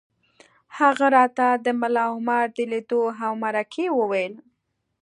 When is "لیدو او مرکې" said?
2.71-3.85